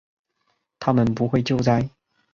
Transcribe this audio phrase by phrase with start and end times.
[0.79, 1.87] 他们不会救灾